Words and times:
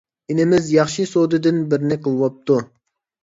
ئىنىمىز 0.35 0.69
ياخشى 0.75 1.03
سودىدىن 1.11 1.61
بىرنى 1.73 1.97
قىلىۋاپتۇ. 2.07 2.57